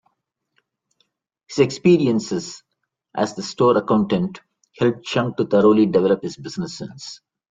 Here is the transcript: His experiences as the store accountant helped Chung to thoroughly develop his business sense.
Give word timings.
His 1.47 1.59
experiences 1.59 2.63
as 3.15 3.35
the 3.35 3.43
store 3.43 3.77
accountant 3.77 4.41
helped 4.75 5.03
Chung 5.05 5.35
to 5.35 5.45
thoroughly 5.45 5.85
develop 5.85 6.23
his 6.23 6.37
business 6.37 6.75
sense. 6.79 7.21